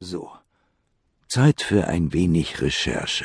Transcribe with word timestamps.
So, 0.00 0.28
Zeit 1.28 1.62
für 1.62 1.86
ein 1.86 2.12
wenig 2.12 2.60
Recherche. 2.60 3.24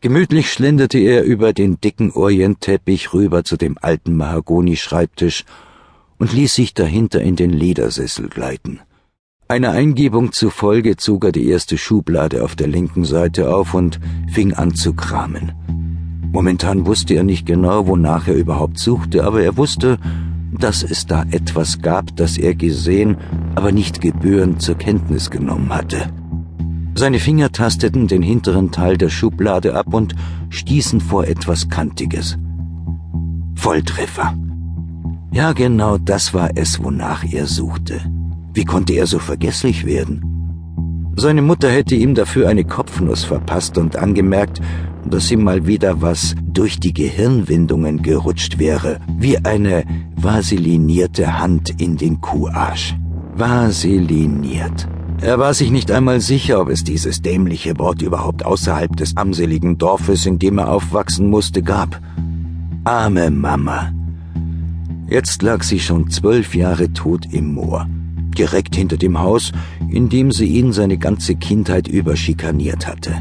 Gemütlich 0.00 0.52
schlenderte 0.52 0.98
er 0.98 1.24
über 1.24 1.52
den 1.52 1.80
dicken 1.80 2.12
Orientteppich 2.12 3.12
rüber 3.12 3.44
zu 3.44 3.56
dem 3.56 3.76
alten 3.80 4.16
Mahagoni-Schreibtisch 4.16 5.44
und 6.18 6.32
ließ 6.32 6.54
sich 6.54 6.74
dahinter 6.74 7.20
in 7.20 7.36
den 7.36 7.50
Ledersessel 7.50 8.28
gleiten. 8.28 8.80
Einer 9.48 9.72
Eingebung 9.72 10.32
zufolge 10.32 10.96
zog 10.96 11.24
er 11.24 11.32
die 11.32 11.48
erste 11.48 11.76
Schublade 11.76 12.42
auf 12.42 12.56
der 12.56 12.68
linken 12.68 13.04
Seite 13.04 13.54
auf 13.54 13.74
und 13.74 14.00
fing 14.32 14.54
an 14.54 14.74
zu 14.74 14.94
kramen. 14.94 15.52
Momentan 16.32 16.86
wusste 16.86 17.14
er 17.14 17.24
nicht 17.24 17.46
genau, 17.46 17.86
wonach 17.86 18.28
er 18.28 18.34
überhaupt 18.34 18.78
suchte, 18.78 19.24
aber 19.24 19.42
er 19.42 19.56
wusste, 19.56 19.98
dass 20.58 20.82
es 20.82 21.06
da 21.06 21.24
etwas 21.30 21.80
gab, 21.80 22.16
das 22.16 22.38
er 22.38 22.54
gesehen, 22.54 23.16
aber 23.54 23.72
nicht 23.72 24.00
gebührend 24.00 24.62
zur 24.62 24.76
Kenntnis 24.76 25.30
genommen 25.30 25.74
hatte. 25.74 26.10
Seine 26.94 27.18
Finger 27.18 27.52
tasteten 27.52 28.08
den 28.08 28.22
hinteren 28.22 28.72
Teil 28.72 28.96
der 28.96 29.10
Schublade 29.10 29.74
ab 29.74 29.92
und 29.92 30.14
stießen 30.48 31.00
vor 31.00 31.26
etwas 31.26 31.68
Kantiges. 31.68 32.38
Volltreffer. 33.54 34.34
Ja, 35.32 35.52
genau 35.52 35.98
das 35.98 36.32
war 36.32 36.50
es, 36.54 36.82
wonach 36.82 37.24
er 37.30 37.46
suchte. 37.46 38.00
Wie 38.54 38.64
konnte 38.64 38.94
er 38.94 39.06
so 39.06 39.18
vergesslich 39.18 39.84
werden? 39.84 41.12
Seine 41.16 41.42
Mutter 41.42 41.70
hätte 41.70 41.94
ihm 41.94 42.14
dafür 42.14 42.48
eine 42.48 42.64
Kopfnuss 42.64 43.24
verpasst 43.24 43.76
und 43.76 43.96
angemerkt, 43.96 44.60
dass 45.10 45.30
ihm 45.30 45.44
mal 45.44 45.66
wieder 45.66 46.00
was 46.02 46.34
durch 46.46 46.78
die 46.80 46.92
Gehirnwindungen 46.92 48.02
gerutscht 48.02 48.58
wäre, 48.58 49.00
wie 49.18 49.38
eine 49.38 49.84
vaselinierte 50.16 51.38
Hand 51.38 51.80
in 51.80 51.96
den 51.96 52.20
Kuharsch. 52.20 52.94
Vaseliniert. 53.36 54.88
Er 55.20 55.38
war 55.38 55.54
sich 55.54 55.70
nicht 55.70 55.90
einmal 55.90 56.20
sicher, 56.20 56.60
ob 56.60 56.68
es 56.68 56.84
dieses 56.84 57.22
dämliche 57.22 57.78
Wort 57.78 58.02
überhaupt 58.02 58.44
außerhalb 58.44 58.94
des 58.96 59.16
armseligen 59.16 59.78
Dorfes, 59.78 60.26
in 60.26 60.38
dem 60.38 60.58
er 60.58 60.70
aufwachsen 60.70 61.30
musste, 61.30 61.62
gab. 61.62 62.00
Arme 62.84 63.30
Mama. 63.30 63.92
Jetzt 65.08 65.42
lag 65.42 65.62
sie 65.62 65.80
schon 65.80 66.10
zwölf 66.10 66.54
Jahre 66.54 66.92
tot 66.92 67.32
im 67.32 67.54
Moor, 67.54 67.86
direkt 68.36 68.76
hinter 68.76 68.96
dem 68.96 69.18
Haus, 69.18 69.52
in 69.88 70.08
dem 70.08 70.32
sie 70.32 70.46
ihn 70.46 70.72
seine 70.72 70.98
ganze 70.98 71.36
Kindheit 71.36 71.88
über 71.88 72.16
schikaniert 72.16 72.86
hatte. 72.86 73.14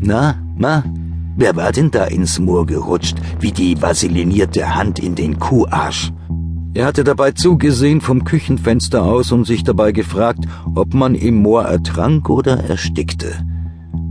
Na, 0.00 0.43
Ma, 0.56 0.84
wer 1.36 1.56
war 1.56 1.72
denn 1.72 1.90
da 1.90 2.04
ins 2.04 2.38
Moor 2.38 2.66
gerutscht, 2.66 3.16
wie 3.40 3.52
die 3.52 3.80
vaselinierte 3.80 4.74
Hand 4.74 4.98
in 4.98 5.14
den 5.14 5.38
Kuharsch? 5.38 6.12
Er 6.74 6.86
hatte 6.86 7.04
dabei 7.04 7.32
zugesehen 7.32 8.00
vom 8.00 8.24
Küchenfenster 8.24 9.02
aus 9.04 9.32
und 9.32 9.46
sich 9.46 9.62
dabei 9.62 9.92
gefragt, 9.92 10.44
ob 10.74 10.94
man 10.94 11.14
im 11.14 11.36
Moor 11.36 11.62
ertrank 11.62 12.28
oder 12.28 12.64
erstickte. 12.64 13.32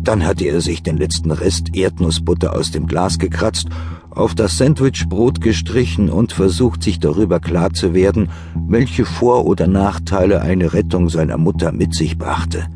Dann 0.04 0.26
hatte 0.26 0.46
er 0.46 0.60
sich 0.62 0.84
den 0.84 0.98
letzten 0.98 1.32
Rest 1.32 1.76
Erdnussbutter 1.76 2.54
aus 2.54 2.72
dem 2.72 2.88
Glas 2.88 3.20
gekratzt, 3.20 3.68
auf 4.10 4.36
das 4.36 4.58
Sandwichbrot 4.58 5.42
gestrichen 5.42 6.10
und 6.10 6.34
versucht, 6.34 6.84
sich 6.84 7.00
darüber 7.00 7.40
klar 7.40 7.74
zu 7.74 7.94
werden, 7.94 8.30
welche 8.68 9.06
Vor- 9.06 9.46
oder 9.46 9.68
Nachteile 9.68 10.42
eine 10.42 10.74
Rettung 10.74 11.10
seiner 11.10 11.38
Mutter 11.38 11.72
mit 11.72 11.96
sich 11.96 12.18
brachte. 12.18 12.68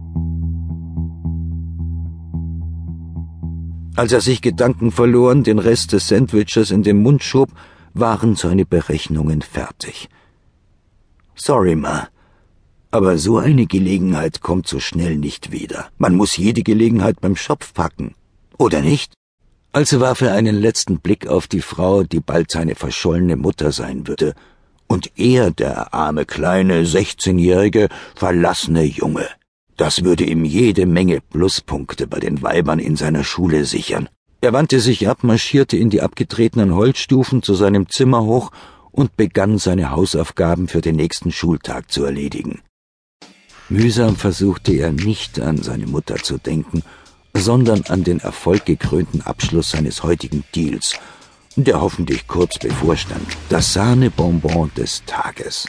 Als 3.98 4.12
er 4.12 4.22
sich 4.22 4.44
Gedanken 4.44 4.92
verloren 4.92 5.44
den 5.44 5.58
Rest 5.58 5.92
des 5.92 6.08
Sandwiches 6.08 6.70
in 6.70 6.84
den 6.84 7.02
Mund 7.02 7.23
schob, 7.23 7.50
waren 7.95 8.36
seine 8.36 8.64
Berechnungen 8.64 9.42
fertig. 9.42 10.08
Sorry, 11.34 11.76
Ma, 11.76 12.08
aber 12.92 13.18
so 13.18 13.40
eine 13.40 13.66
Gelegenheit 13.66 14.42
kommt 14.42 14.68
so 14.68 14.80
schnell 14.80 15.18
nicht 15.18 15.52
wieder. 15.52 15.90
Man 15.98 16.16
muss 16.16 16.38
jede 16.38 16.62
Gelegenheit 16.62 17.22
beim 17.22 17.36
Schopf 17.36 17.73
packen. 17.73 18.14
Oder 18.59 18.81
nicht? 18.81 19.14
Also 19.72 20.00
warf 20.00 20.22
er 20.22 20.34
einen 20.34 20.56
letzten 20.56 21.00
Blick 21.00 21.25
auf 21.28 21.47
die 21.47 21.62
Frau, 21.62 22.03
die 22.03 22.19
bald 22.19 22.52
seine 22.52 22.75
verschollene 22.75 23.35
Mutter 23.35 23.72
sein 23.72 24.08
würde, 24.08 24.35
und 24.85 25.12
er, 25.18 25.50
der 25.50 25.94
arme 25.96 26.25
kleine, 26.25 26.85
sechzehnjährige, 26.85 27.90
verlassene 28.16 28.84
Junge. 28.84 29.28
Das 29.78 30.04
würde 30.04 30.24
ihm 30.24 30.44
jede 30.44 30.88
Menge 30.88 31.22
Pluspunkte 31.22 32.08
bei 32.08 32.20
den 32.20 32.42
Weibern 32.42 32.80
in 32.80 32.96
seiner 32.96 33.24
Schule 33.24 33.64
sichern. 33.64 34.10
Er 34.42 34.52
wandte 34.52 34.80
sich 34.80 35.08
ab, 35.08 35.24
marschierte 35.24 35.78
in 35.78 35.90
die 35.90 36.02
abgetretenen 36.02 36.74
Holzstufen 36.76 37.44
zu 37.44 37.54
seinem 37.54 37.88
Zimmer 37.88 38.24
hoch 38.24 38.52
und 38.92 39.16
begann 39.18 39.60
seine 39.60 39.92
Hausaufgaben 39.92 40.68
für 40.68 40.82
den 40.82 40.96
nächsten 40.96 41.32
Schultag 41.32 41.92
zu 41.92 42.04
erledigen. 42.04 42.62
Mühsam 43.70 44.16
versuchte 44.16 44.74
er 44.74 44.92
nicht 44.92 45.40
an 45.40 45.58
seine 45.58 45.88
Mutter 45.88 46.16
zu 46.16 46.38
denken, 46.38 46.84
sondern 47.34 47.84
an 47.90 48.04
den 48.04 48.20
erfolggekrönten 48.20 49.22
Abschluss 49.22 49.72
seines 49.72 50.04
heutigen 50.04 50.44
Deals, 50.56 50.96
der 51.56 51.82
hoffentlich 51.82 52.28
kurz 52.28 52.58
bevorstand, 52.58 53.28
das 53.50 53.74
Sahnebonbon 53.74 54.72
des 54.76 55.04
Tages, 55.06 55.68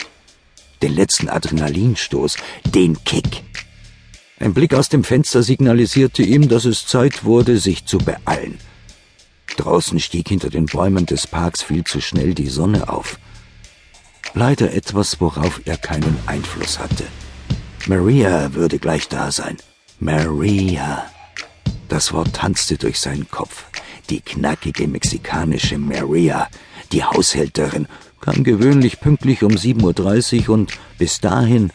den 0.81 0.95
letzten 0.95 1.29
Adrenalinstoß, 1.29 2.37
den 2.75 3.03
Kick, 3.05 3.43
ein 4.41 4.55
Blick 4.55 4.75
aus 4.75 4.89
dem 4.89 5.03
Fenster 5.03 5.43
signalisierte 5.43 6.23
ihm, 6.23 6.49
dass 6.49 6.65
es 6.65 6.87
Zeit 6.87 7.25
wurde, 7.25 7.59
sich 7.59 7.87
zu 7.87 7.99
beeilen. 7.99 8.59
Draußen 9.57 9.99
stieg 9.99 10.29
hinter 10.29 10.51
den 10.51 10.67
Bäumen 10.67 11.07
des 11.07 11.27
Parks 11.27 11.63
viel 11.63 11.83
zu 11.83 12.01
schnell 12.01 12.35
die 12.35 12.49
Sonne 12.49 12.89
auf. 12.89 13.19
Leider 14.35 14.73
etwas, 14.73 15.21
worauf 15.21 15.63
er 15.65 15.77
keinen 15.77 16.17
Einfluss 16.27 16.79
hatte. 16.79 17.05
Maria 17.87 18.55
würde 18.55 18.79
gleich 18.79 19.09
da 19.09 19.33
sein. 19.33 19.57
Maria. 19.99 21.07
Das 21.89 22.13
Wort 22.13 22.35
tanzte 22.35 22.77
durch 22.77 23.01
seinen 23.01 23.29
Kopf. 23.29 23.65
Die 24.11 24.21
knackige 24.21 24.87
mexikanische 24.87 25.79
Maria, 25.79 26.49
die 26.93 27.03
Haushälterin, 27.03 27.89
kam 28.21 28.45
gewöhnlich 28.45 29.01
pünktlich 29.01 29.43
um 29.43 29.53
7.30 29.53 30.49
Uhr 30.49 30.55
und 30.55 30.73
bis 30.99 31.21
dahin 31.21 31.73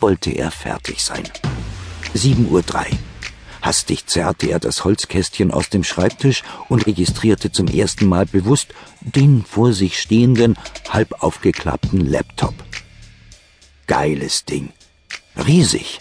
wollte 0.00 0.30
er 0.30 0.50
fertig 0.50 1.02
sein. 1.02 1.24
7.03 2.14 2.50
Uhr. 2.50 2.62
Hastig 3.62 4.06
zerrte 4.06 4.48
er 4.48 4.60
das 4.60 4.84
Holzkästchen 4.84 5.50
aus 5.50 5.70
dem 5.70 5.82
Schreibtisch 5.82 6.44
und 6.68 6.86
registrierte 6.86 7.50
zum 7.50 7.66
ersten 7.66 8.06
Mal 8.06 8.24
bewusst 8.24 8.68
den 9.00 9.44
vor 9.44 9.72
sich 9.72 9.98
stehenden, 9.98 10.56
halb 10.88 11.22
aufgeklappten 11.22 12.06
Laptop. 12.06 12.54
Geiles 13.88 14.44
Ding. 14.44 14.70
Riesig. 15.36 16.00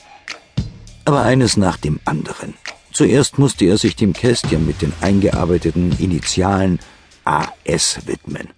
Aber 1.05 1.23
eines 1.23 1.57
nach 1.57 1.77
dem 1.77 1.99
anderen. 2.05 2.53
Zuerst 2.91 3.39
musste 3.39 3.65
er 3.65 3.77
sich 3.77 3.95
dem 3.95 4.13
Kästchen 4.13 4.65
mit 4.65 4.81
den 4.81 4.93
eingearbeiteten 5.01 5.97
Initialen 5.99 6.79
AS 7.23 7.99
widmen. 8.05 8.49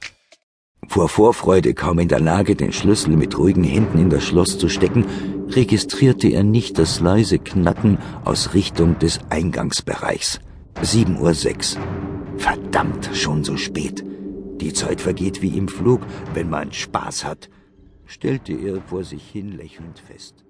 Vor 0.88 1.10
Vorfreude 1.10 1.74
kaum 1.74 2.00
in 2.00 2.08
der 2.08 2.20
Lage, 2.20 2.56
den 2.56 2.72
Schlüssel 2.72 3.16
mit 3.16 3.38
ruhigen 3.38 3.64
Händen 3.64 4.00
in 4.00 4.10
das 4.10 4.24
Schloss 4.24 4.58
zu 4.58 4.70
stecken, 4.70 5.06
registrierte 5.50 6.30
er 6.30 6.44
nicht 6.44 6.80
das 6.80 7.00
leise 7.00 7.40
Knacken 7.40 7.98
aus 8.24 8.54
Richtung 8.54 8.98
des 8.98 9.20
Eingangsbereichs. 9.30 10.40
7.06 10.82 11.76
Uhr. 11.76 11.82
Verdammt, 12.38 13.10
schon 13.14 13.44
so 13.44 13.58
spät. 13.58 14.04
Die 14.62 14.74
Zeit 14.74 15.02
vergeht 15.02 15.42
wie 15.42 15.58
im 15.58 15.68
Flug, 15.68 16.02
wenn 16.34 16.50
man 16.50 16.72
Spaß 16.72 17.26
hat, 17.26 17.50
stellte 18.06 18.54
er 18.54 18.82
vor 18.82 19.04
sich 19.04 19.28
hin 19.30 19.52
lächelnd 19.52 20.00
fest. 20.00 20.47